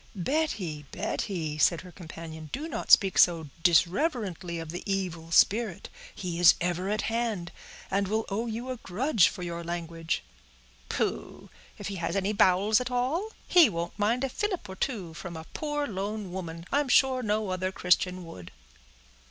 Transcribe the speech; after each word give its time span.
"Betty, 0.15 0.83
Betty," 0.91 1.59
said 1.59 1.81
her 1.81 1.91
companion, 1.91 2.49
"do 2.51 2.67
not 2.67 2.89
speak 2.89 3.19
so 3.19 3.49
disreverently 3.61 4.57
of 4.59 4.71
the 4.71 4.81
evil 4.91 5.29
spirit; 5.29 5.89
he 6.15 6.39
is 6.39 6.55
ever 6.59 6.89
at 6.89 7.03
hand, 7.03 7.51
and 7.91 8.07
will 8.07 8.25
owe 8.29 8.47
you 8.47 8.71
a 8.71 8.77
grudge, 8.77 9.27
for 9.27 9.43
your 9.43 9.63
language." 9.63 10.23
"Pooh! 10.89 11.51
if 11.77 11.89
he 11.89 11.97
has 11.97 12.15
any 12.15 12.33
bowels 12.33 12.81
at 12.81 12.89
all, 12.89 13.29
he 13.47 13.69
won't 13.69 13.99
mind 13.99 14.23
a 14.23 14.29
fillip 14.29 14.67
or 14.67 14.75
two 14.75 15.13
from 15.13 15.37
a 15.37 15.45
poor 15.53 15.85
lone 15.85 16.31
woman; 16.31 16.65
I'm 16.71 16.89
sure 16.89 17.21
no 17.21 17.49
other 17.49 17.71
Christian 17.71 18.25
would." 18.25 18.49